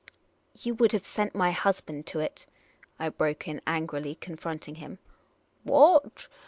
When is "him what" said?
4.81-6.27